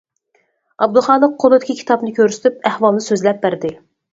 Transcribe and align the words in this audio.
ئابدۇخالىق 0.85 1.35
قولىدىكى 1.45 1.77
كىتابنى 1.81 2.15
كۆرسىتىپ 2.21 2.69
ئەھۋالنى 2.71 3.07
سۆزلەپ 3.11 3.43
بەردى. 3.47 3.77